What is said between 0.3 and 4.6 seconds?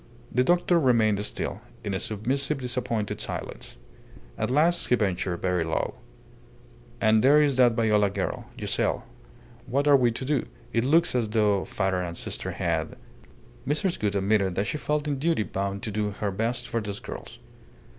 The doctor remained still, in a submissive, disappointed silence. At